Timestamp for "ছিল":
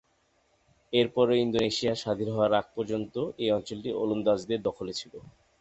4.99-5.13